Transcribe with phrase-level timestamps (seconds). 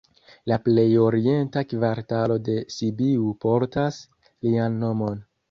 [0.51, 4.01] La plej orienta kvartalo de Sibiu portas
[4.49, 5.23] lian nomon.